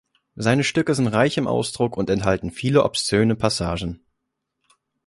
[0.35, 4.03] Seine Stücke sind reich im Ausdruck und enthalten viele obszöne Passagen.